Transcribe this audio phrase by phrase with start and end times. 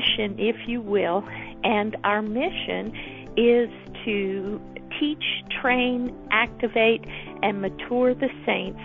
[0.00, 1.24] mission, if you will,
[1.64, 2.92] and our mission
[3.36, 3.70] is
[4.04, 4.60] to
[4.98, 5.24] teach,
[5.60, 7.04] train, activate,
[7.42, 8.80] and mature the saints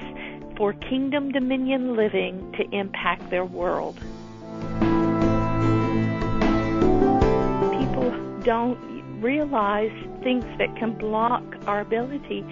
[0.57, 3.95] for kingdom dominion living to impact their world.
[7.79, 8.11] People
[8.43, 8.79] don't
[9.21, 9.91] realize
[10.23, 12.45] things that can block our ability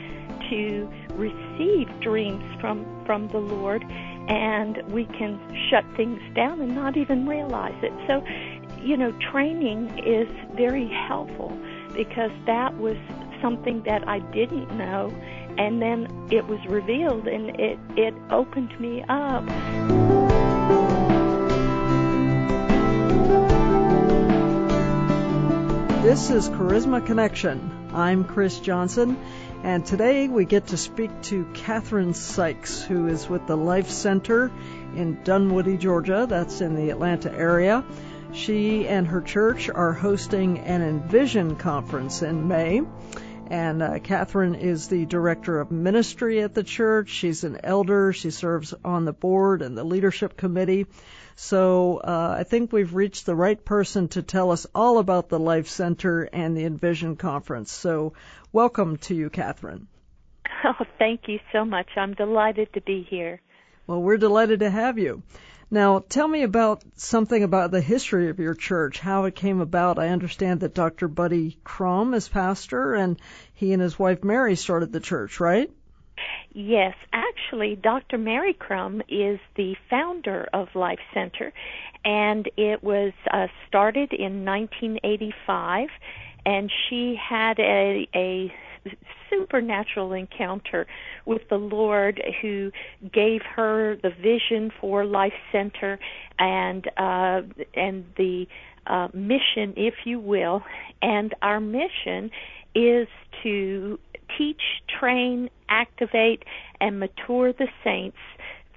[0.49, 3.83] to receive dreams from, from the Lord,
[4.29, 5.39] and we can
[5.69, 7.93] shut things down and not even realize it.
[8.07, 8.23] So,
[8.83, 11.57] you know, training is very helpful
[11.93, 12.97] because that was
[13.41, 15.13] something that I didn't know,
[15.57, 19.45] and then it was revealed, and it, it opened me up.
[26.03, 27.89] This is Charisma Connection.
[27.93, 29.17] I'm Chris Johnson,
[29.63, 34.51] and today we get to speak to Catherine Sykes, who is with the Life Center
[34.95, 36.25] in Dunwoody, Georgia.
[36.27, 37.85] That's in the Atlanta area.
[38.33, 42.81] She and her church are hosting an Envision conference in May.
[43.47, 47.09] And uh, Catherine is the director of ministry at the church.
[47.09, 48.11] She's an elder.
[48.11, 50.87] She serves on the board and the leadership committee.
[51.35, 55.39] So uh, I think we've reached the right person to tell us all about the
[55.39, 57.71] Life Center and the Envision Conference.
[57.71, 58.13] So
[58.51, 59.87] welcome to you, Catherine.
[60.65, 61.87] Oh, thank you so much.
[61.97, 63.41] I'm delighted to be here.
[63.85, 65.21] Well, we're delighted to have you.
[65.73, 69.97] Now, tell me about something about the history of your church, how it came about.
[69.97, 71.07] I understand that Dr.
[71.07, 73.19] Buddy Crum is pastor, and
[73.55, 75.71] he and his wife Mary started the church, right?
[76.51, 78.19] Yes, actually, Dr.
[78.19, 81.51] Mary Crum is the founder of Life Center,
[82.05, 85.89] and it was uh, started in 1985.
[86.45, 88.53] And she had a, a
[89.29, 90.85] supernatural encounter
[91.25, 92.71] with the Lord who
[93.13, 95.99] gave her the vision for Life Center
[96.39, 97.41] and uh,
[97.75, 98.45] and the
[98.87, 100.63] uh, mission, if you will.
[101.01, 102.29] And our mission
[102.75, 103.07] is
[103.43, 103.99] to
[104.37, 104.61] teach,
[104.99, 106.43] train, activate,
[106.79, 108.17] and mature the saints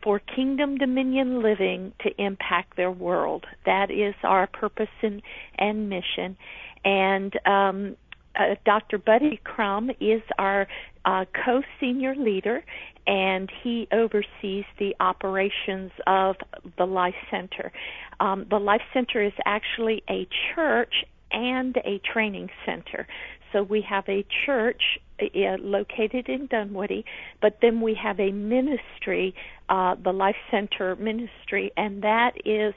[0.02, 3.44] for kingdom dominion living to impact their world.
[3.64, 5.20] That is our purpose and,
[5.58, 6.36] and mission.
[6.84, 7.96] And um,
[8.38, 8.98] uh, Dr.
[8.98, 10.66] Buddy Crum is our
[11.04, 12.64] uh, co-senior leader,
[13.06, 16.36] and he oversees the operations of
[16.76, 17.72] the Life Center.
[18.20, 20.92] Um, the Life Center is actually a church
[21.30, 23.06] and a training center.
[23.52, 24.82] So we have a church
[25.20, 27.04] uh, located in Dunwoody,
[27.40, 29.34] but then we have a ministry,
[29.68, 32.74] uh, the Life Center Ministry, and that is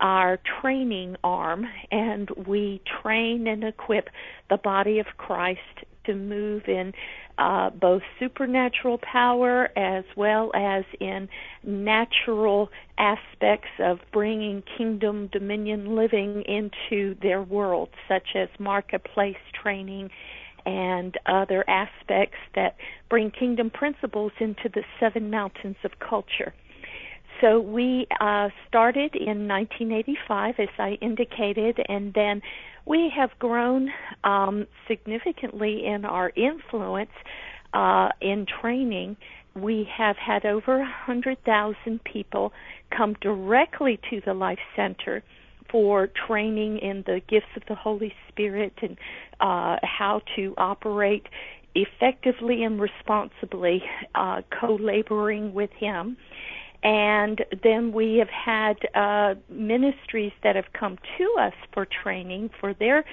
[0.00, 4.08] our training arm, and we train and equip
[4.50, 5.60] the body of Christ
[6.06, 6.92] to move in
[7.38, 11.28] uh, both supernatural power as well as in
[11.62, 20.10] natural aspects of bringing kingdom dominion living into their world, such as marketplace training
[20.66, 22.76] and other aspects that
[23.08, 26.52] bring kingdom principles into the seven mountains of culture.
[27.40, 32.42] So we uh, started in 1985, as I indicated, and then
[32.84, 33.90] we have grown
[34.24, 37.10] um, significantly in our influence
[37.74, 39.16] uh, in training.
[39.54, 42.52] We have had over 100,000 people
[42.96, 45.22] come directly to the Life Center
[45.70, 48.96] for training in the gifts of the Holy Spirit and
[49.40, 51.26] uh, how to operate
[51.74, 53.82] effectively and responsibly,
[54.14, 56.16] uh, co laboring with Him.
[56.82, 62.72] And then we have had uh, ministries that have come to us for training for
[62.74, 63.04] their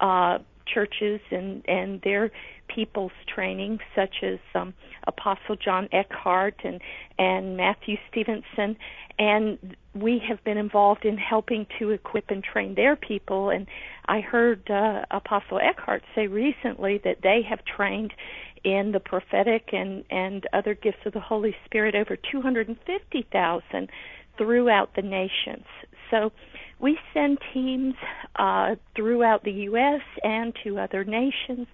[0.00, 2.30] uh, churches and, and their
[2.68, 4.74] people's training, such as um,
[5.06, 6.80] Apostle John Eckhardt and,
[7.18, 8.76] and Matthew Stevenson.
[9.18, 13.50] And we have been involved in helping to equip and train their people.
[13.50, 13.66] And
[14.06, 18.12] I heard uh, Apostle Eckhardt say recently that they have trained
[18.64, 23.88] in the prophetic and and other gifts of the Holy Spirit over 250,000
[24.38, 25.66] throughout the nations.
[26.10, 26.32] So
[26.78, 27.94] we send teams
[28.36, 30.02] uh, throughout the U.S.
[30.22, 31.66] and to other nations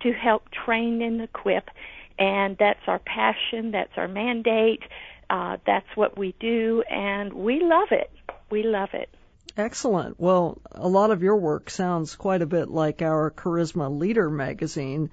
[0.00, 1.70] to help train and equip,
[2.18, 4.82] and that's our passion, that's our mandate,
[5.30, 8.10] uh, that's what we do, and we love it.
[8.50, 9.08] We love it.
[9.56, 10.20] Excellent.
[10.20, 15.10] Well, a lot of your work sounds quite a bit like our Charisma Leader magazine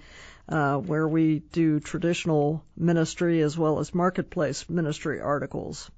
[0.47, 5.89] uh, where we do traditional ministry as well as marketplace ministry articles.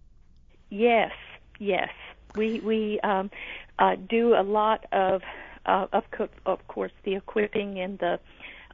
[0.69, 1.11] Yes,
[1.59, 1.89] yes,
[2.35, 3.29] we we um,
[3.79, 5.21] uh, do a lot of
[5.65, 6.03] uh, of
[6.45, 8.19] of course the equipping in the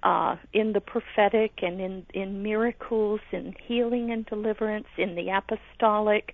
[0.04, 6.34] uh, in the prophetic and in in miracles in healing and deliverance in the apostolic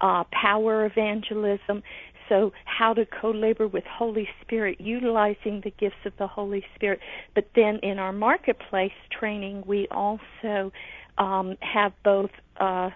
[0.00, 1.82] uh, power evangelism.
[2.28, 7.00] So how to co-labor with Holy Spirit, utilizing the gifts of the Holy Spirit.
[7.34, 10.72] But then in our marketplace training, we also
[11.18, 12.90] um, have both uh,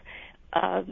[0.53, 0.83] uh,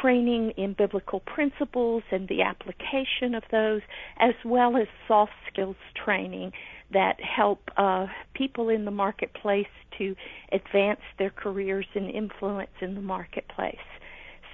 [0.00, 3.82] training in biblical principles and the application of those,
[4.18, 6.52] as well as soft skills training
[6.92, 9.66] that help uh, people in the marketplace
[9.98, 10.14] to
[10.52, 13.76] advance their careers and influence in the marketplace.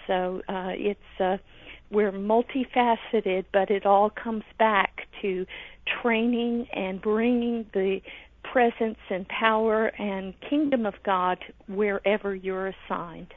[0.07, 1.37] So uh, it's uh,
[1.93, 5.47] we're multifaceted, but it all comes back to
[6.01, 8.01] training and bringing the
[8.43, 13.33] presence and power and kingdom of God wherever you're assigned.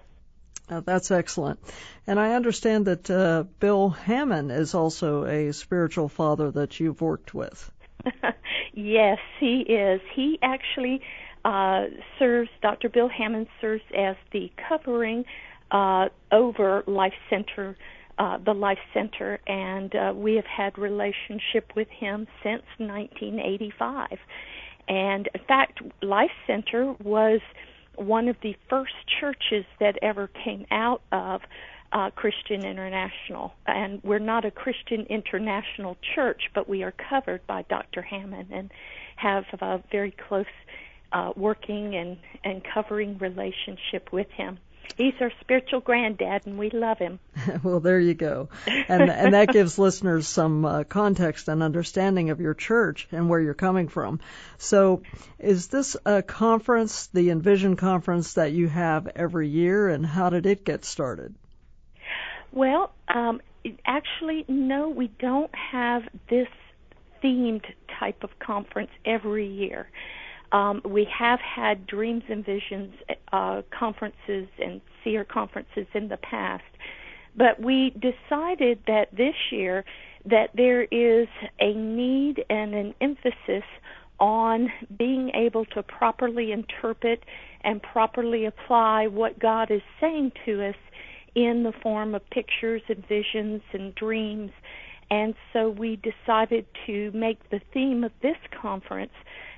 [0.67, 1.59] Uh, that's excellent.
[2.07, 7.33] And I understand that uh, Bill Hamon is also a spiritual father that you've worked
[7.35, 7.71] with.
[8.73, 10.01] yes, he is.
[10.15, 11.01] He actually
[11.43, 11.85] uh,
[12.17, 12.89] serves, Dr.
[12.89, 15.25] Bill Hamon serves as the covering
[15.69, 17.77] uh, over Life Center,
[18.17, 24.17] uh, the Life Center, and uh, we have had relationship with him since 1985.
[24.87, 27.41] And in fact, Life Center was
[27.95, 31.41] one of the first churches that ever came out of
[31.91, 33.53] uh, Christian International.
[33.65, 38.01] And we're not a Christian International church, but we are covered by Dr.
[38.01, 38.71] Hamon and
[39.15, 40.45] have a very close
[41.13, 44.59] uh, working and, and covering relationship with him.
[44.97, 47.19] He's our spiritual granddad, and we love him.
[47.63, 52.39] well, there you go, and and that gives listeners some uh, context and understanding of
[52.39, 54.19] your church and where you're coming from.
[54.57, 55.03] So,
[55.39, 60.45] is this a conference, the Envision conference that you have every year, and how did
[60.45, 61.35] it get started?
[62.51, 63.41] Well, um,
[63.85, 66.47] actually, no, we don't have this
[67.23, 67.65] themed
[67.99, 69.89] type of conference every year.
[70.55, 72.93] Um, we have had Dreams and Visions
[73.33, 76.63] uh, conferences and seer conferences in the past,
[77.35, 79.83] but we decided that this year
[80.23, 81.27] that there is
[81.59, 83.65] a need and an emphasis
[84.17, 87.23] on being able to properly interpret
[87.65, 90.75] and properly apply what God is saying to us
[91.35, 94.51] in the form of pictures and visions and dreams.
[95.11, 99.11] And so we decided to make the theme of this conference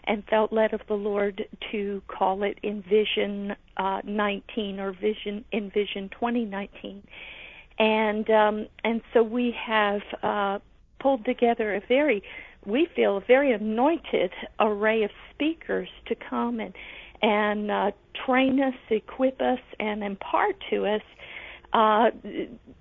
[0.07, 6.09] and felt led of the Lord to call it Envision uh, 19 or Vision Envision
[6.09, 7.03] 2019.
[7.79, 10.59] And um, and so we have uh,
[10.99, 12.23] pulled together a very,
[12.65, 16.73] we feel, a very anointed array of speakers to come and
[17.21, 17.91] and uh,
[18.25, 21.01] train us, equip us, and impart to us
[21.73, 22.11] uh,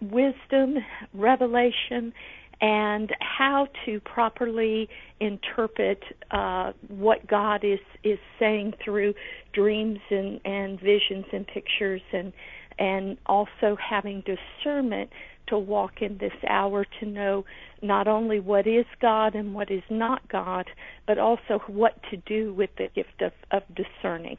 [0.00, 0.76] wisdom,
[1.12, 2.12] revelation,
[2.60, 4.88] and how to properly
[5.20, 9.14] interpret uh, what God is is saying through
[9.52, 12.32] dreams and, and visions and pictures, and
[12.78, 15.10] and also having discernment
[15.48, 17.44] to walk in this hour to know
[17.82, 20.66] not only what is God and what is not God,
[21.06, 24.36] but also what to do with the gift of, of discerning.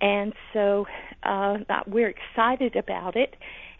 [0.00, 0.86] And so
[1.24, 1.56] uh,
[1.86, 3.34] we're excited about it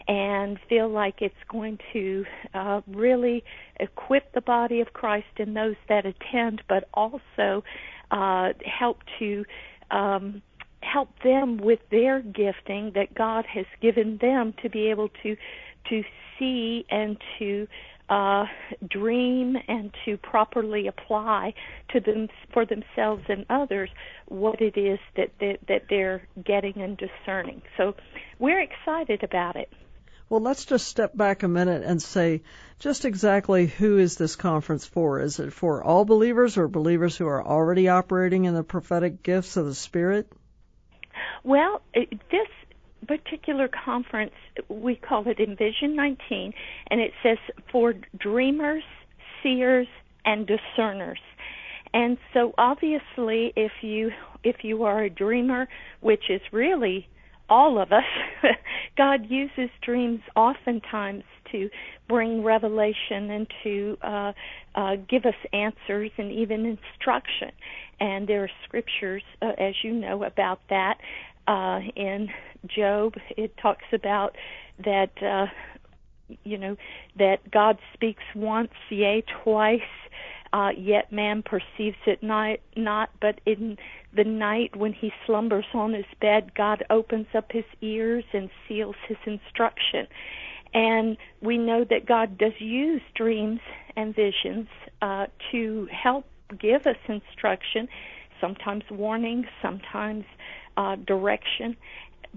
[0.09, 2.25] and feel like it's going to
[2.55, 3.43] uh, really
[3.79, 7.63] equip the body of Christ and those that attend, but also
[8.09, 9.45] uh, help to
[9.91, 10.41] um,
[10.81, 15.37] help them with their gifting that God has given them to be able to
[15.89, 16.03] to
[16.39, 17.67] see and to
[18.09, 18.45] uh,
[18.89, 21.53] dream and to properly apply
[21.89, 23.89] to them for themselves and others
[24.27, 27.61] what it is that that, that they're getting and discerning.
[27.77, 27.93] So
[28.39, 29.69] we're excited about it.
[30.29, 32.43] Well, let's just step back a minute and say
[32.77, 35.19] just exactly who is this conference for?
[35.19, 39.57] Is it for all believers or believers who are already operating in the prophetic gifts
[39.57, 40.31] of the Spirit?
[41.43, 42.47] Well, uh, this
[43.07, 44.33] particular conference,
[44.67, 46.53] we call it Envision 19,
[46.91, 47.39] and it says
[47.71, 48.83] for dreamers,
[49.41, 49.87] seers,
[50.25, 51.19] and discerners.
[51.91, 54.11] And so obviously if you
[54.43, 55.67] if you are a dreamer,
[56.01, 57.07] which is really
[57.49, 58.03] all of us,
[58.97, 61.69] God uses dreams oftentimes to
[62.07, 64.33] bring revelation and to uh,
[64.75, 67.51] uh, give us answers and even instruction.
[67.99, 70.97] And there are scriptures, uh, as you know, about that.
[71.47, 72.29] Uh, in
[72.67, 74.35] Job, it talks about
[74.85, 75.47] that, uh,
[76.43, 76.75] you know,
[77.17, 79.81] that God speaks once, yea, twice,
[80.53, 83.77] uh, yet man perceives it not, not, but in
[84.15, 88.95] the night when he slumbers on his bed, God opens up his ears and seals
[89.07, 90.07] his instruction.
[90.73, 93.59] And we know that God does use dreams
[93.95, 94.67] and visions
[95.01, 96.25] uh, to help
[96.59, 97.87] give us instruction,
[98.41, 100.25] sometimes warning, sometimes
[100.77, 101.75] uh, direction.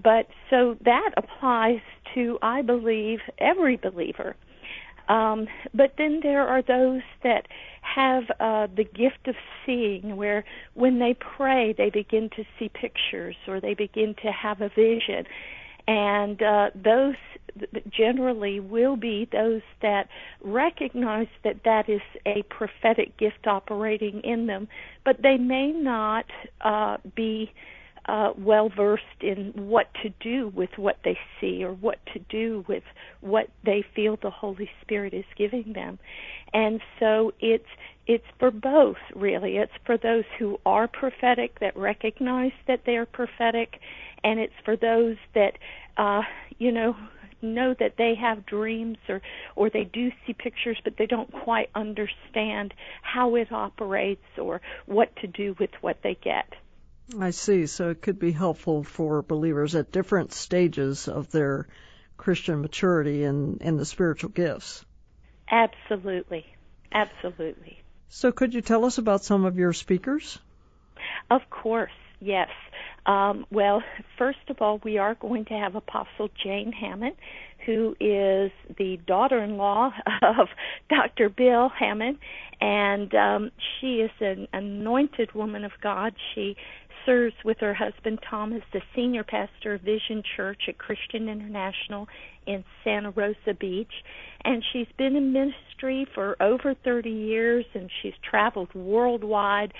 [0.03, 1.81] But so that applies
[2.15, 4.35] to, I believe, every believer.
[5.09, 7.47] Um, but then there are those that
[7.81, 13.35] have uh, the gift of seeing, where when they pray, they begin to see pictures
[13.47, 15.25] or they begin to have a vision.
[15.85, 17.15] And uh, those
[17.89, 20.07] generally will be those that
[20.41, 24.67] recognize that that is a prophetic gift operating in them,
[25.03, 26.25] but they may not
[26.61, 27.51] uh, be
[28.05, 32.65] uh, well versed in what to do with what they see or what to do
[32.67, 32.83] with
[33.21, 35.99] what they feel the Holy Spirit is giving them.
[36.53, 37.67] And so it's
[38.05, 39.57] it's for both really.
[39.57, 43.79] It's for those who are prophetic that recognize that they are prophetic
[44.23, 45.57] and it's for those that
[45.97, 46.21] uh
[46.57, 46.95] you know
[47.41, 49.21] know that they have dreams or
[49.55, 55.15] or they do see pictures but they don't quite understand how it operates or what
[55.17, 56.53] to do with what they get.
[57.19, 57.65] I see.
[57.65, 61.67] So it could be helpful for believers at different stages of their
[62.17, 64.85] Christian maturity in, in the spiritual gifts.
[65.49, 66.45] Absolutely.
[66.91, 67.79] Absolutely.
[68.09, 70.39] So could you tell us about some of your speakers?
[71.29, 72.49] Of course, yes.
[73.05, 73.83] Um, well,
[74.17, 77.13] first of all, we are going to have Apostle Jane Hamon,
[77.65, 79.91] who is the daughter-in-law
[80.21, 80.47] of
[80.89, 81.29] Dr.
[81.29, 82.19] Bill Hamon,
[82.61, 86.13] and um, she is an anointed woman of God.
[86.33, 86.55] She
[87.05, 92.07] serves with her husband Thomas the senior pastor of Vision Church at Christian International
[92.45, 93.91] in Santa Rosa Beach.
[94.43, 99.73] And she's been in ministry for over 30 years and she's traveled worldwide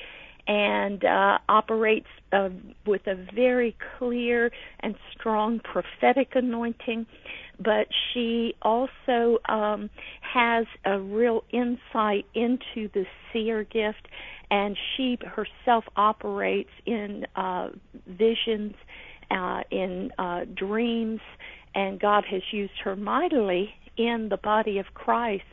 [0.48, 2.50] and uh, operates uh,
[2.86, 4.52] with a very clear
[4.82, 7.06] and strong prophetic anointing.
[7.64, 9.90] But she also um,
[10.22, 14.08] has a real insight into the seer gift
[14.52, 17.70] and she herself operates in uh,
[18.08, 18.76] visions,
[19.32, 21.22] uh, in uh, dreams,
[21.74, 25.44] and God has used her mightily in the body of Christ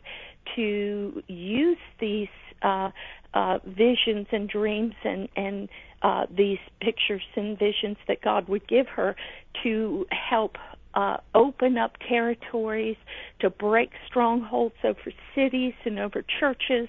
[0.56, 2.28] to use these
[2.62, 2.90] uh,
[3.32, 5.68] uh, visions and dreams and and
[6.02, 9.16] uh, these pictures and visions that God would give her
[9.62, 10.56] to help
[10.94, 12.96] uh, open up territories,
[13.40, 16.88] to break strongholds over cities and over churches,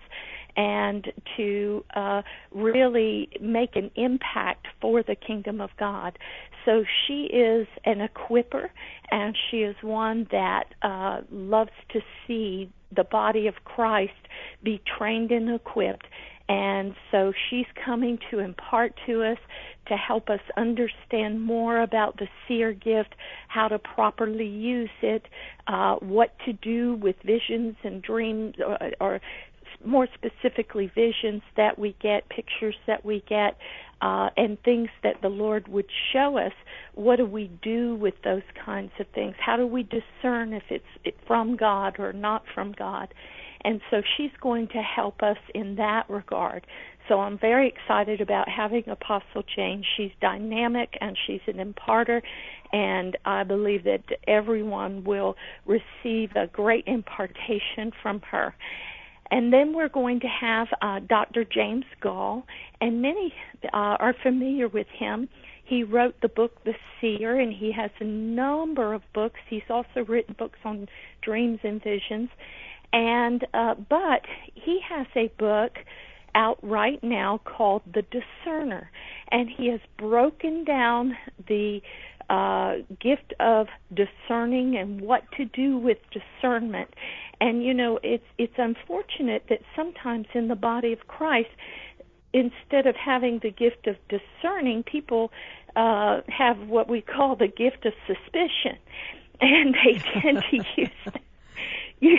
[0.58, 6.18] and to uh, really make an impact for the kingdom of God.
[6.66, 8.70] So she is an equiper,
[9.10, 14.12] and she is one that uh, loves to see the body of Christ
[14.62, 16.06] be trained and equipped.
[16.52, 19.38] And so she's coming to impart to us
[19.88, 23.16] to help us understand more about the seer gift,
[23.48, 25.26] how to properly use it,
[25.68, 29.22] uh, what to do with visions and dreams, or, or
[29.86, 33.58] more specifically visions that we get, pictures that we get,
[34.02, 36.54] uh, and things that the Lord would show us.
[36.96, 39.36] What do we do with those kinds of things?
[39.40, 43.14] How do we discern if it's from God or not from God?
[43.64, 46.66] And so she's going to help us in that regard.
[47.08, 49.84] So I'm very excited about having Apostle Jane.
[49.98, 52.22] She's dynamic and she's an imparter,
[52.72, 58.56] and I believe that everyone will receive a great impartation from her.
[59.30, 61.46] And then we're going to have uh, Dr.
[61.46, 62.44] James Goll,
[62.82, 63.34] and many
[63.66, 65.30] uh, are familiar with him.
[65.64, 69.40] He wrote the book The Seer, and he has a number of books.
[69.50, 70.90] He's also written books on
[71.22, 72.30] dreams and visions.
[72.94, 75.78] And uh, but he has a book
[76.36, 78.90] out right now called The Discerner,
[79.32, 81.18] and he has broken down
[81.48, 81.82] the
[82.30, 86.94] uh, gift of discerning and what to do with discernment.
[87.40, 91.50] And you know, it's it's unfortunate that sometimes in the body of Christ,
[92.34, 95.32] instead of having the gift of discerning, people
[95.76, 98.78] uh, have what we call the gift of suspicion,
[99.42, 101.14] and they tend to use
[102.02, 102.18] you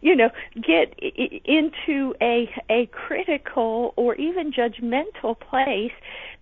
[0.00, 5.92] you know get into a a critical or even judgmental place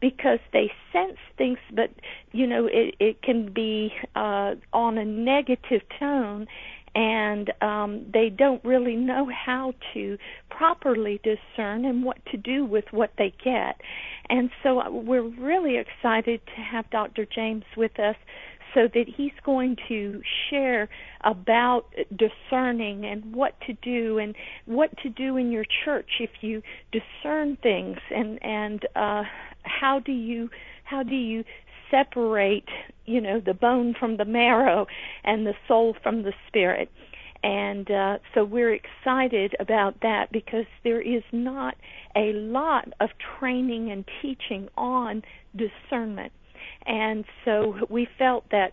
[0.00, 1.90] because they sense things but
[2.30, 6.46] you know it it can be uh on a negative tone
[6.94, 10.18] and um they don't really know how to
[10.50, 13.80] properly discern and what to do with what they get
[14.28, 17.26] and so uh, we're really excited to have Dr.
[17.26, 18.16] James with us
[18.74, 20.88] so that he's going to share
[21.22, 21.86] about
[22.16, 24.34] discerning and what to do and
[24.66, 29.22] what to do in your church if you discern things and and uh
[29.62, 30.48] how do you
[30.84, 31.44] how do you
[31.90, 32.68] separate
[33.06, 34.86] you know the bone from the marrow
[35.24, 36.90] and the soul from the spirit?
[37.44, 41.74] And uh, so we're excited about that because there is not
[42.14, 45.22] a lot of training and teaching on
[45.56, 46.32] discernment
[46.86, 48.72] and so we felt that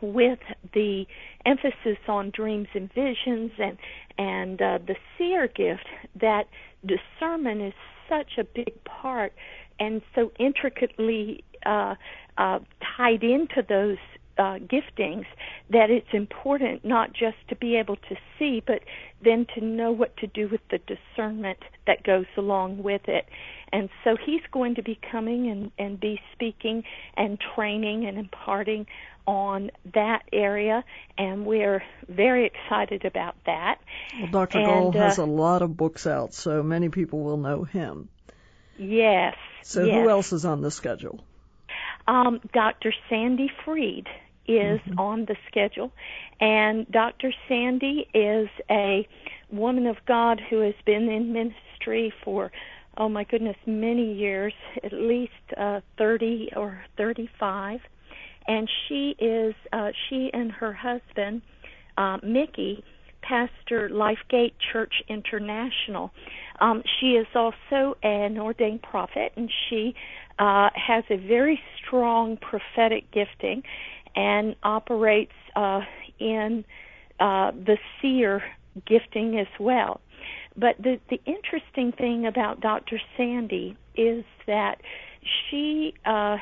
[0.00, 0.38] with
[0.74, 1.06] the
[1.46, 3.78] emphasis on dreams and visions and
[4.18, 5.86] and uh, the seer gift
[6.20, 6.44] that
[6.84, 7.72] discernment is
[8.08, 9.32] such a big part
[9.80, 11.94] and so intricately uh,
[12.38, 12.58] uh,
[12.96, 13.98] tied into those
[14.38, 15.26] uh, giftings
[15.70, 18.80] that it's important not just to be able to see, but
[19.22, 23.26] then to know what to do with the discernment that goes along with it.
[23.72, 26.84] And so he's going to be coming and, and be speaking
[27.16, 28.86] and training and imparting
[29.26, 30.84] on that area,
[31.16, 33.78] and we're very excited about that.
[34.20, 34.58] Well, Dr.
[34.58, 38.08] And, Goll has uh, a lot of books out, so many people will know him.
[38.76, 39.34] Yes.
[39.62, 39.94] So yes.
[39.94, 41.24] who else is on the schedule?
[42.06, 42.92] Um, Dr.
[43.08, 44.06] Sandy Freed
[44.46, 44.98] is Mhm.
[44.98, 45.92] on the schedule,
[46.40, 47.32] and Dr.
[47.48, 49.06] Sandy is a
[49.50, 52.50] woman of God who has been in ministry for
[52.96, 57.80] oh my goodness many years, at least uh, 30 or 35,
[58.46, 61.42] and she is uh, she and her husband
[61.96, 62.84] uh, Mickey
[63.22, 66.12] pastor Lifegate Church International.
[66.60, 69.94] Um, she is also an ordained prophet, and she
[70.38, 73.62] uh, has a very strong prophetic gifting
[74.16, 75.80] and operates uh,
[76.18, 76.64] in
[77.20, 78.42] uh, the seer
[78.86, 80.00] gifting as well.
[80.56, 83.00] But the the interesting thing about Dr.
[83.16, 84.80] Sandy is that
[85.50, 86.36] she uh,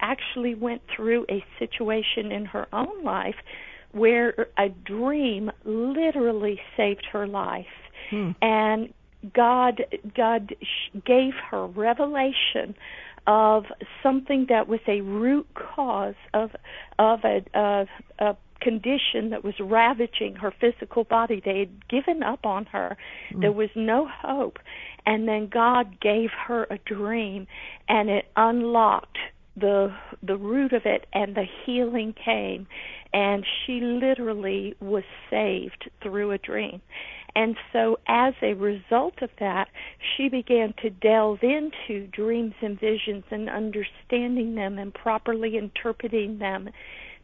[0.00, 3.36] actually went through a situation in her own life
[3.92, 7.66] where a dream literally saved her life,
[8.10, 8.30] Hmm.
[8.42, 8.92] and
[9.34, 9.84] God
[10.14, 12.74] God sh- gave her revelation
[13.26, 13.64] of
[14.02, 16.50] something that was a root cause of
[16.98, 17.86] of a, a,
[18.18, 21.40] a condition that was ravaging her physical body.
[21.44, 22.96] They had given up on her.
[23.32, 23.40] Hmm.
[23.40, 24.58] There was no hope.
[25.06, 27.46] And then God gave her a dream
[27.88, 29.18] and it unlocked
[29.56, 32.66] the the root of it and the healing came
[33.12, 36.80] and she literally was saved through a dream.
[37.34, 39.68] And so, as a result of that,
[40.16, 46.68] she began to delve into dreams and visions and understanding them and properly interpreting them,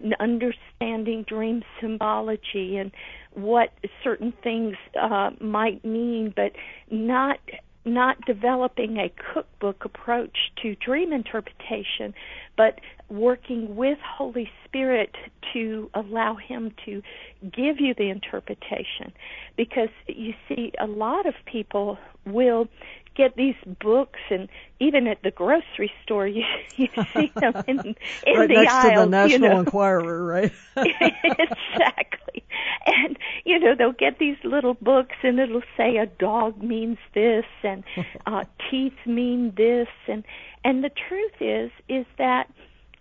[0.01, 2.93] and understanding dream symbology and
[3.33, 3.71] what
[4.03, 6.53] certain things uh, might mean, but
[6.91, 7.39] not
[7.85, 12.15] not developing a cookbook approach to dream interpretation,
[12.57, 15.15] but working with Holy Spirit
[15.53, 17.03] to allow Him to
[17.43, 19.13] give you the interpretation.
[19.57, 22.69] Because you see, a lot of people will
[23.15, 24.49] get these books, and
[24.81, 26.45] even at the grocery store, you,
[26.77, 27.95] you see them in,
[28.27, 28.95] in right the next aisles.
[28.95, 29.61] to the National you know.
[29.61, 30.53] Enquirer, right?
[30.77, 32.45] exactly.
[32.87, 37.45] And you know, they'll get these little books and it'll say a dog means this
[37.63, 37.85] and
[38.27, 40.25] uh teeth mean this and
[40.65, 42.49] and the truth is is that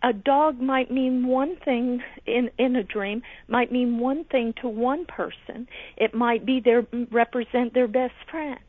[0.04, 4.68] a dog might mean one thing in in a dream might mean one thing to
[4.68, 8.60] one person it might be their represent their best friend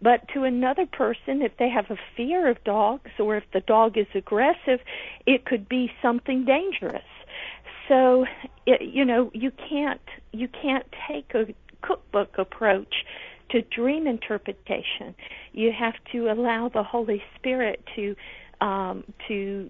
[0.00, 3.96] but to another person if they have a fear of dogs or if the dog
[3.96, 4.80] is aggressive
[5.26, 7.02] it could be something dangerous.
[7.88, 8.26] So
[8.66, 10.00] it, you know you can't
[10.32, 11.46] you can't take a
[11.86, 12.94] cookbook approach
[13.50, 15.14] to dream interpretation.
[15.52, 18.16] You have to allow the holy spirit to
[18.60, 19.68] um to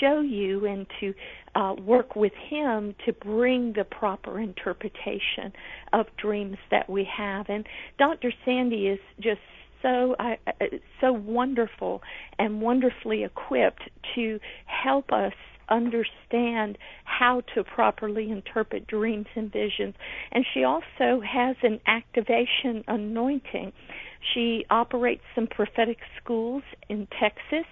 [0.00, 1.14] show you and to
[1.54, 5.52] uh, work with him to bring the proper interpretation
[5.92, 7.46] of dreams that we have.
[7.48, 7.66] And
[7.98, 9.40] dr sandy is just
[9.82, 10.36] so uh,
[11.00, 12.02] so wonderful
[12.38, 13.82] and wonderfully equipped
[14.14, 15.32] to help us
[15.72, 19.94] understand how to properly interpret dreams and visions.
[20.30, 23.72] And she also has an activation anointing.
[24.32, 27.66] She operates some prophetic schools in Texas,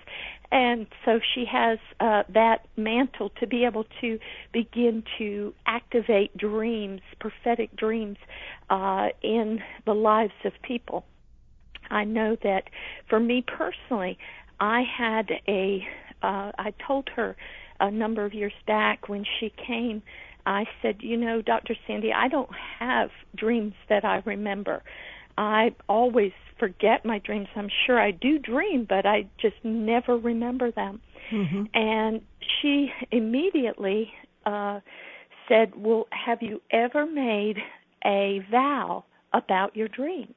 [0.50, 4.18] and so she has uh, that mantle to be able to
[4.52, 8.16] begin to activate dreams, prophetic dreams,
[8.68, 11.04] uh, in the lives of people.
[11.88, 12.64] I know that
[13.08, 14.18] for me personally,
[14.58, 15.86] I had a,
[16.22, 17.36] uh, I told her
[17.80, 20.02] a number of years back when she came,
[20.46, 21.74] I said, you know, Dr.
[21.86, 24.82] Sandy, I don't have dreams that I remember.
[25.36, 27.48] I always forget my dreams.
[27.56, 31.00] I'm sure I do dream, but I just never remember them.
[31.30, 32.20] hmm And
[32.60, 34.12] she immediately
[34.46, 34.80] uh,
[35.48, 37.56] said, Well, have you ever made
[38.04, 40.34] a vow about your dreams?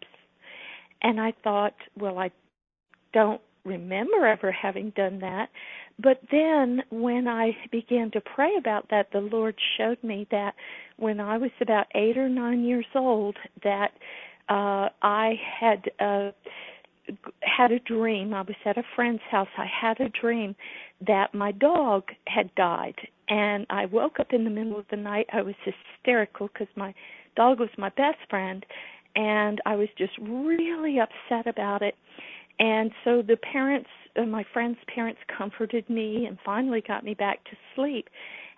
[1.01, 2.31] And I thought, Well, I
[3.13, 5.49] don't remember ever having done that.
[5.99, 10.55] But then when I began to pray about that, the Lord showed me that
[10.97, 13.91] when I was about eight or nine years old, that
[14.49, 16.31] uh, I had uh,
[17.41, 18.33] had a dream.
[18.33, 19.47] I was at a friend's house.
[19.57, 20.55] I had a dream
[21.05, 22.95] that my dog had died
[23.29, 25.27] and I woke up in the middle of the night.
[25.31, 26.93] I was hysterical because my
[27.35, 28.65] dog was my best friend,
[29.15, 31.95] and I was just really upset about it.
[32.59, 37.43] And so the parents, uh, my friend's parents, comforted me and finally got me back
[37.45, 38.09] to sleep.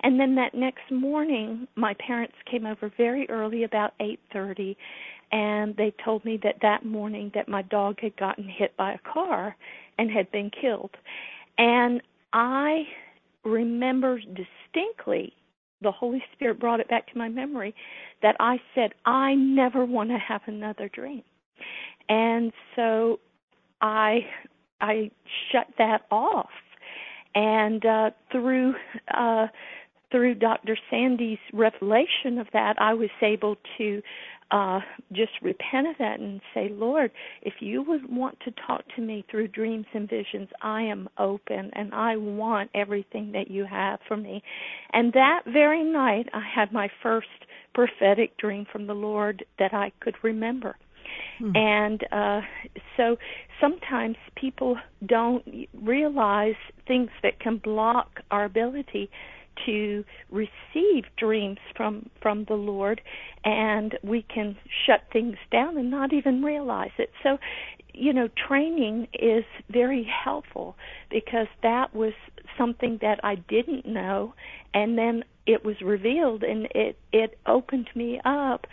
[0.02, 4.76] And then that next morning, my parents came over very early, about 8:30,
[5.32, 9.00] and they told me that that morning that my dog had gotten hit by a
[9.00, 9.56] car
[9.98, 10.96] and had been killed.
[11.58, 12.02] And
[12.34, 12.88] I
[13.44, 15.34] remember distinctly
[15.82, 17.74] the Holy Spirit brought it back to my memory
[18.22, 21.24] that I said, I never want to have another dream.
[22.10, 23.20] And so
[23.82, 24.20] I
[24.82, 25.12] I
[25.52, 26.50] shut that off.
[27.34, 28.74] And uh through
[29.14, 29.48] uh
[30.12, 30.78] through Dr.
[30.90, 34.02] Sandy's revelation of that, I was able to
[34.52, 34.80] uh,
[35.12, 37.12] just repent of that and say, Lord,
[37.42, 41.72] if you would want to talk to me through dreams and visions, I am open
[41.74, 44.44] and I want everything that you have for me.
[44.94, 47.28] And that very night, I had my first
[47.74, 50.78] prophetic dream from the Lord that I could remember.
[51.40, 51.56] Hmm.
[51.56, 52.42] And uh,
[52.98, 53.18] so
[53.60, 56.56] sometimes people don't realize
[56.88, 59.10] things that can block our ability
[59.66, 63.02] to receive dreams from from the Lord
[63.44, 67.12] and we can shut things down and not even realize it.
[67.24, 67.38] So,
[67.94, 70.76] you know, training is very helpful
[71.10, 72.14] because that was
[72.58, 74.34] something that I didn't know
[74.74, 78.68] and then it was revealed and it it opened me up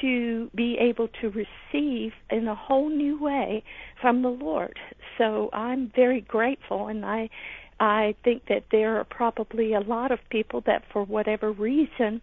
[0.00, 3.62] to be able to receive in a whole new way
[4.00, 4.78] from the Lord.
[5.18, 7.30] So I'm very grateful and I
[7.80, 12.20] I think that there are probably a lot of people that, for whatever reason,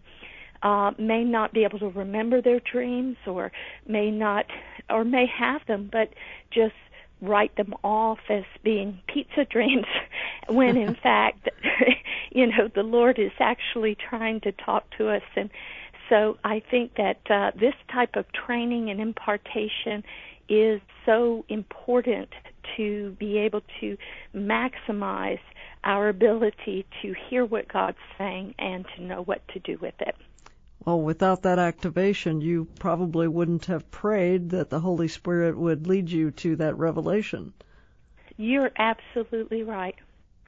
[0.62, 3.50] uh, may not be able to remember their dreams or
[3.86, 4.46] may not,
[4.88, 6.14] or may have them, but
[6.52, 6.74] just
[7.20, 9.86] write them off as being pizza dreams
[10.48, 11.48] when in fact,
[12.30, 15.22] you know, the Lord is actually trying to talk to us.
[15.34, 15.50] And
[16.08, 20.04] so I think that uh, this type of training and impartation
[20.48, 22.30] is so important
[22.76, 23.96] to be able to
[24.34, 25.40] maximize
[25.84, 30.16] our ability to hear what God's saying and to know what to do with it.
[30.84, 36.10] Well, without that activation, you probably wouldn't have prayed that the Holy Spirit would lead
[36.10, 37.52] you to that revelation.
[38.36, 39.96] You're absolutely right.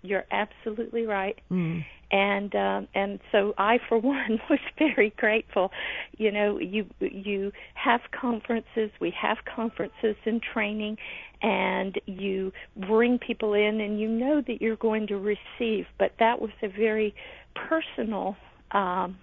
[0.02, 1.38] You're absolutely right.
[1.50, 5.70] Mm and um, and so I, for one, was very grateful.
[6.16, 10.98] You know, you you have conferences, we have conferences and training,
[11.40, 15.86] and you bring people in, and you know that you're going to receive.
[15.98, 17.14] But that was a very
[17.54, 18.36] personal
[18.72, 19.18] um,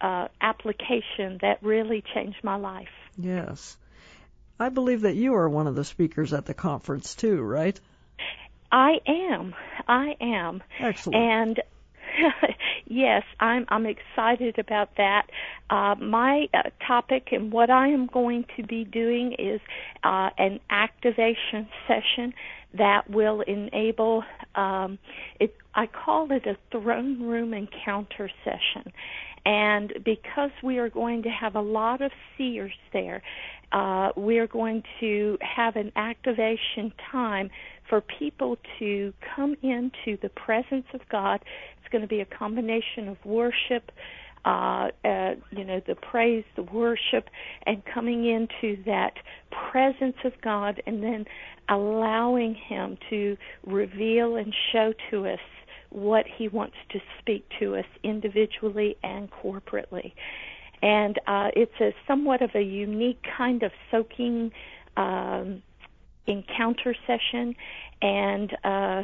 [0.00, 2.88] uh, application that really changed my life.
[3.18, 3.76] Yes,
[4.60, 7.78] I believe that you are one of the speakers at the conference too, right?
[8.72, 9.54] I am.
[9.88, 10.62] I am.
[10.80, 11.16] Excellent.
[11.16, 11.60] And
[12.86, 15.26] yes, I'm I'm excited about that.
[15.70, 19.60] Uh, my uh, topic and what I am going to be doing is
[20.04, 22.32] uh, an activation session
[22.74, 24.24] that will enable
[24.54, 24.98] um,
[25.40, 25.54] it.
[25.74, 28.92] I call it a throne room encounter session,
[29.44, 33.22] and because we are going to have a lot of seers there,
[33.72, 37.50] uh, we are going to have an activation time
[37.88, 41.40] for people to come into the presence of God
[41.86, 43.92] it's going to be a combination of worship,
[44.44, 47.30] uh, uh, you know, the praise, the worship,
[47.64, 49.12] and coming into that
[49.70, 51.26] presence of God and then
[51.68, 55.38] allowing Him to reveal and show to us
[55.90, 60.12] what He wants to speak to us individually and corporately.
[60.82, 64.52] And uh, it's a somewhat of a unique kind of soaking
[64.96, 65.62] um,
[66.26, 67.54] encounter session
[68.02, 69.02] and uh,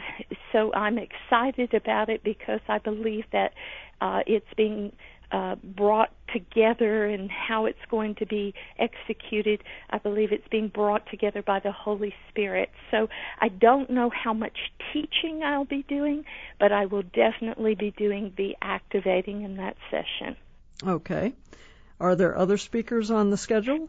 [0.52, 3.52] so I'm excited about it because I believe that
[4.00, 4.92] uh, it's being
[5.30, 9.62] uh, brought together and how it's going to be executed.
[9.88, 12.68] I believe it's being brought together by the Holy Spirit.
[12.90, 13.08] So
[13.40, 14.58] I don't know how much
[14.92, 16.24] teaching I'll be doing,
[16.60, 20.36] but I will definitely be doing the activating in that session.
[20.86, 21.32] Okay.
[22.00, 23.88] Are there other speakers on the schedule?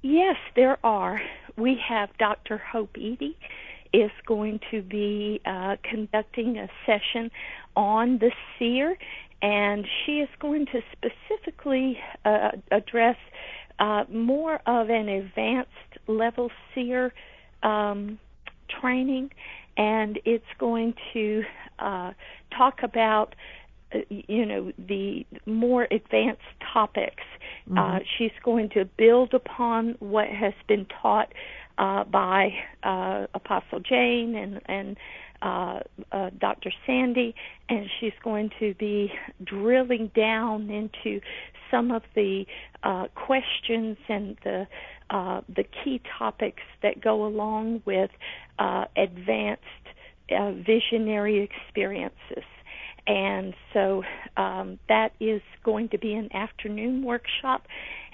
[0.00, 1.20] Yes, there are.
[1.56, 2.56] We have Dr.
[2.58, 3.36] Hope Eady
[3.92, 7.30] is going to be uh, conducting a session
[7.76, 8.96] on the seer,
[9.42, 13.16] and she is going to specifically uh, address
[13.78, 15.70] uh, more of an advanced
[16.06, 17.12] level seer
[17.62, 18.18] um,
[18.80, 19.30] training,
[19.76, 21.44] and it's going to
[21.78, 22.12] uh,
[22.56, 23.34] talk about
[24.08, 27.24] you know the more advanced topics.
[27.68, 27.78] Mm-hmm.
[27.78, 31.32] Uh, she's going to build upon what has been taught
[31.78, 32.50] uh, by
[32.82, 34.96] uh, Apostle Jane and and
[35.42, 35.80] uh,
[36.12, 36.70] uh, Dr.
[36.86, 37.34] Sandy,
[37.68, 41.20] and she's going to be drilling down into
[41.70, 42.46] some of the
[42.84, 44.66] uh, questions and the
[45.10, 48.10] uh, the key topics that go along with
[48.58, 49.62] uh, advanced
[50.30, 52.44] uh, visionary experiences.
[53.06, 54.02] And so
[54.36, 57.66] um, that is going to be an afternoon workshop,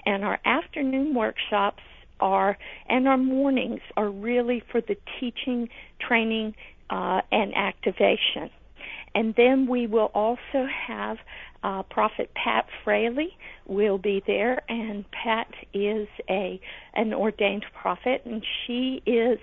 [0.05, 1.83] and our afternoon workshops
[2.19, 6.55] are and our mornings are really for the teaching, training,
[6.89, 8.49] uh, and activation.
[9.15, 11.17] And then we will also have
[11.63, 16.59] uh, Prophet Pat Fraley will be there, and Pat is a
[16.93, 19.39] an ordained prophet, and she is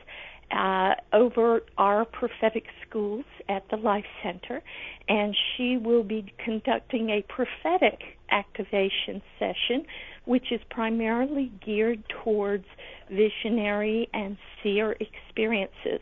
[0.51, 4.63] uh, over our prophetic schools at the Life Center,
[5.09, 9.85] and she will be conducting a prophetic activation session,
[10.25, 12.65] which is primarily geared towards
[13.11, 16.01] visionary and seer experiences.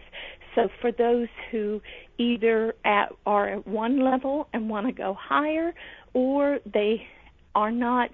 [0.55, 1.81] So for those who
[2.19, 5.75] either at, are at one level and want to go higher,
[6.13, 7.07] or they
[7.55, 8.11] are not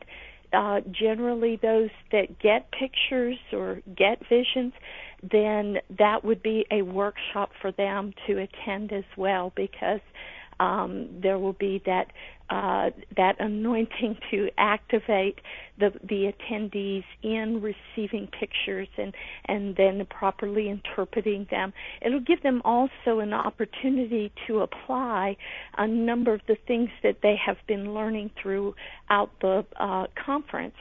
[0.52, 4.72] uh, generally those that get pictures or get visions,
[5.22, 10.00] then that would be a workshop for them to attend as well because
[10.60, 12.12] um, there will be that
[12.50, 15.40] uh, that anointing to activate
[15.78, 19.14] the the attendees in receiving pictures and
[19.46, 21.72] and then properly interpreting them.
[22.02, 25.36] It'll give them also an opportunity to apply
[25.78, 30.76] a number of the things that they have been learning throughout the uh, conference.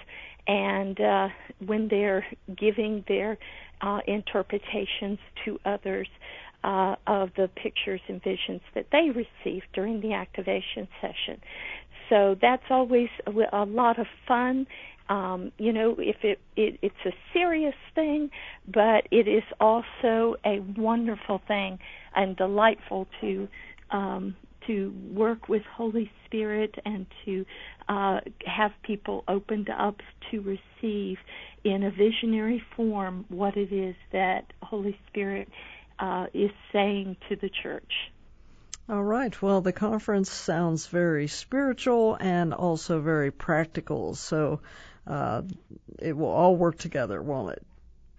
[0.47, 1.27] And uh,
[1.63, 2.25] when they're
[2.57, 3.37] giving their
[3.81, 6.07] uh, interpretations to others,
[6.63, 11.39] uh, of the pictures and visions that they receive during the activation session.
[12.09, 14.67] So that's always a, a lot of fun.
[15.07, 18.29] Um, you know, if it, it it's a serious thing,
[18.67, 21.79] but it is also a wonderful thing
[22.15, 23.47] and delightful to
[23.91, 24.35] um,
[24.69, 27.45] to work with Holy Spirit and to
[27.87, 31.17] uh, have people opened up to receive
[31.63, 35.49] in a visionary form what it is that Holy Spirit
[35.97, 37.91] uh, is saying to the church.
[38.87, 39.39] All right.
[39.41, 44.13] Well, the conference sounds very spiritual and also very practical.
[44.13, 44.61] So
[45.05, 45.41] uh,
[45.97, 47.65] it will all work together, won't it?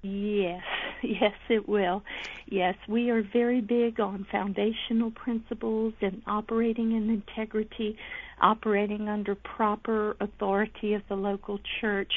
[0.03, 0.63] Yes,
[1.05, 2.03] yes, it will.
[2.47, 7.97] Yes, we are very big on foundational principles and operating in integrity,
[8.41, 12.13] operating under proper authority of the local church,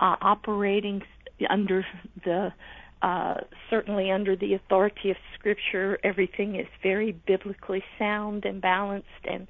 [0.00, 1.02] uh, operating
[1.50, 1.84] under
[2.24, 2.52] the
[3.02, 3.34] uh,
[3.68, 9.48] certainly under the authority of Scripture, everything is very biblically sound and balanced, and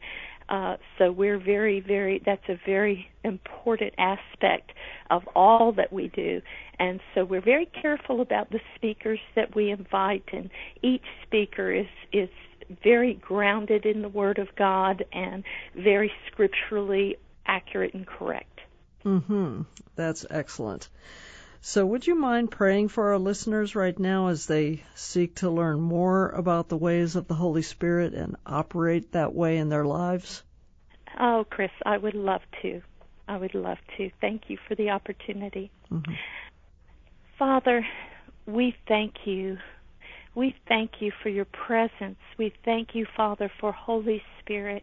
[0.52, 2.20] uh, so we're very, very.
[2.24, 4.72] That's a very important aspect
[5.10, 6.42] of all that we do,
[6.78, 10.50] and so we're very careful about the speakers that we invite, and
[10.82, 12.28] each speaker is is
[12.84, 15.42] very grounded in the Word of God and
[15.74, 18.60] very scripturally accurate and correct.
[19.04, 19.64] Mhm.
[19.96, 20.90] That's excellent.
[21.64, 25.80] So, would you mind praying for our listeners right now as they seek to learn
[25.80, 30.42] more about the ways of the Holy Spirit and operate that way in their lives?
[31.20, 32.82] Oh, Chris, I would love to.
[33.28, 34.10] I would love to.
[34.20, 35.70] Thank you for the opportunity.
[35.88, 36.12] Mm-hmm.
[37.38, 37.86] Father,
[38.44, 39.58] we thank you.
[40.34, 42.18] We thank you for your presence.
[42.38, 44.82] We thank you, Father, for Holy Spirit.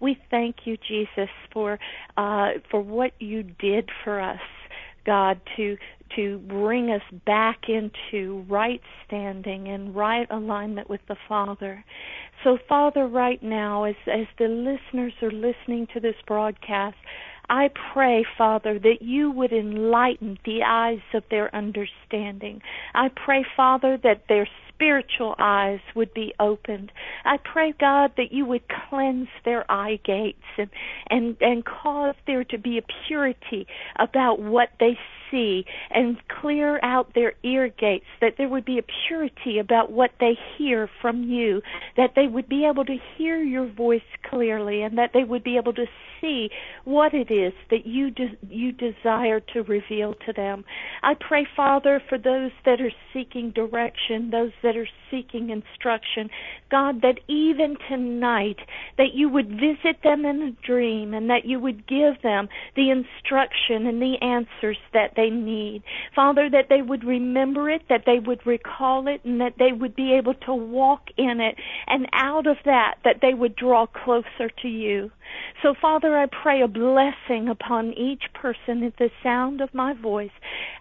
[0.00, 1.78] We thank you, Jesus, for
[2.16, 4.40] uh, for what you did for us.
[5.06, 5.76] God, to
[6.14, 11.84] to bring us back into right standing and right alignment with the Father.
[12.44, 16.96] So, Father, right now, as as the listeners are listening to this broadcast,
[17.48, 22.60] I pray, Father, that you would enlighten the eyes of their understanding.
[22.94, 26.92] I pray, Father, that their spiritual eyes would be opened.
[27.24, 30.70] I pray, God, that you would cleanse their eye gates and,
[31.08, 33.66] and, and cause there to be a purity
[33.98, 34.98] about what they
[35.30, 40.10] see and clear out their ear gates, that there would be a purity about what
[40.20, 41.62] they hear from you,
[41.96, 45.56] that they would be able to hear your voice clearly and that they would be
[45.56, 45.86] able to
[46.20, 46.48] see
[46.84, 50.64] what it is that you de- you desire to reveal to them.
[51.02, 56.30] I pray, Father, for those that are seeking direction, those that are seeking instruction,
[56.70, 58.58] God, that even tonight
[58.98, 62.90] that you would visit them in a dream and that you would give them the
[62.90, 65.82] instruction and the answers that they need.
[66.14, 69.96] Father, that they would remember it, that they would recall it, and that they would
[69.96, 74.50] be able to walk in it, and out of that, that they would draw closer
[74.62, 75.10] to you.
[75.62, 80.30] So, Father, I pray a blessing upon each person at the sound of my voice.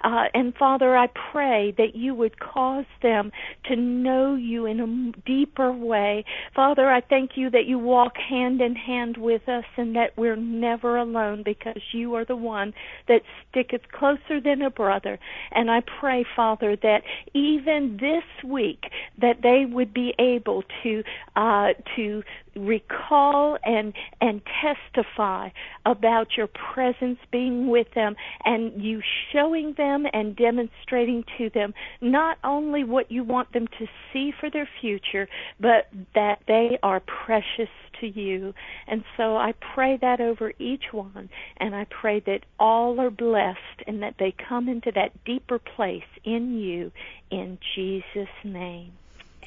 [0.03, 3.31] Uh, and, Father, I pray that you would cause them
[3.65, 6.25] to know you in a deeper way.
[6.55, 10.35] Father, I thank you that you walk hand in hand with us and that we're
[10.35, 12.73] never alone because you are the one
[13.07, 15.17] that sticketh closer than a brother.
[15.51, 17.01] And I pray, Father, that
[17.33, 18.83] even this week
[19.19, 21.03] that they would be able to
[21.35, 22.23] uh, to
[22.55, 25.49] recall and and testify
[25.85, 32.37] about your presence being with them and you showing them and demonstrating to them not
[32.43, 35.27] only what you want them to see for their future
[35.59, 37.69] but that they are precious
[38.01, 38.53] to you.
[38.87, 43.83] And so I pray that over each one and I pray that all are blessed
[43.87, 46.91] and that they come into that deeper place in you
[47.31, 48.93] in Jesus name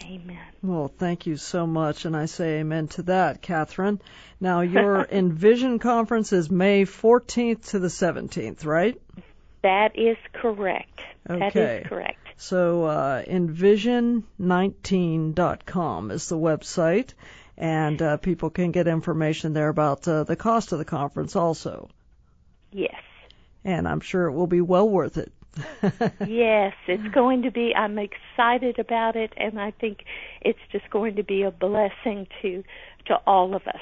[0.05, 0.39] Amen.
[0.63, 4.01] Well, thank you so much, and I say amen to that, Catherine.
[4.41, 9.01] Now, your Envision conference is May 14th to the 17th, right?
[9.63, 11.01] That is correct.
[11.29, 11.39] Okay.
[11.39, 12.19] That is correct.
[12.37, 17.15] So, uh, envision19.com is the website,
[17.57, 21.89] and uh, people can get information there about uh, the cost of the conference also.
[22.71, 23.03] Yes.
[23.65, 25.33] And I'm sure it will be well worth it.
[26.27, 27.75] Yes, it's going to be.
[27.75, 30.05] I'm excited about it, and I think
[30.41, 32.65] it's just going to be a blessing to
[33.07, 33.81] to all of us.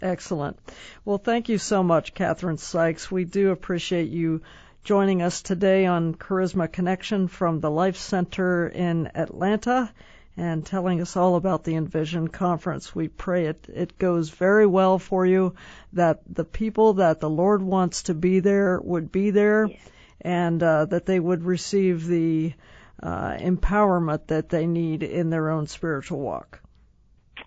[0.00, 0.58] Excellent.
[1.04, 3.10] Well, thank you so much, Catherine Sykes.
[3.10, 4.42] We do appreciate you
[4.82, 9.92] joining us today on Charisma Connection from the Life Center in Atlanta
[10.36, 12.92] and telling us all about the Envision conference.
[12.92, 15.54] We pray it, it goes very well for you,
[15.92, 19.66] that the people that the Lord wants to be there would be there.
[19.66, 19.78] Yes
[20.22, 22.54] and uh, that they would receive the
[23.02, 26.60] uh, empowerment that they need in their own spiritual walk.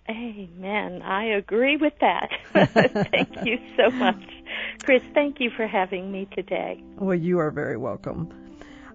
[0.08, 1.02] Amen.
[1.02, 2.30] I agree with that.
[3.10, 4.22] thank you so much.
[4.84, 6.82] Chris, thank you for having me today.
[6.96, 8.32] Well, you are very welcome.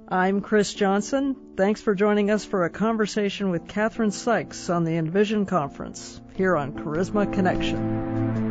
[0.07, 1.35] I'm Chris Johnson.
[1.55, 6.55] Thanks for joining us for a conversation with Catherine Sykes on the Envision Conference here
[6.55, 8.50] on Charisma Connection.